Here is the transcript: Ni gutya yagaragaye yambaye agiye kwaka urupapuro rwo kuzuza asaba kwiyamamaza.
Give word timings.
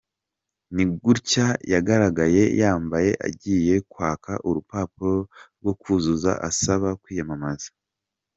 Ni 0.73 0.83
gutya 1.03 1.47
yagaragaye 1.73 2.43
yambaye 2.61 3.11
agiye 3.27 3.75
kwaka 3.91 4.31
urupapuro 4.47 5.19
rwo 5.59 5.73
kuzuza 5.81 6.31
asaba 6.49 6.89
kwiyamamaza. 7.01 7.69